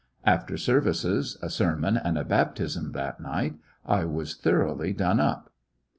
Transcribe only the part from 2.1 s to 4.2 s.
a baptism that night, I